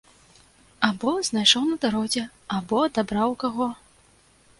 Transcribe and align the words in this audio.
Або 0.87 1.11
знайшоў 1.27 1.67
на 1.71 1.77
дарозе, 1.83 2.23
або 2.61 2.77
адабраў 2.87 3.27
у 3.35 3.37
каго. 3.45 3.69